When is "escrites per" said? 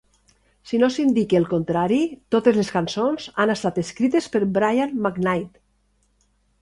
3.85-4.43